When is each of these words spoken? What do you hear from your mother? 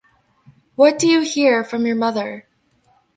What 0.73 0.97
do 0.97 1.07
you 1.07 1.21
hear 1.21 1.63
from 1.63 1.85
your 1.85 1.95
mother? 1.95 2.47